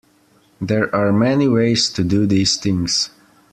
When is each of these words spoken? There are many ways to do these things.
There 0.59 0.89
are 0.95 1.13
many 1.13 1.47
ways 1.47 1.87
to 1.89 2.03
do 2.03 2.25
these 2.25 2.57
things. 2.57 3.11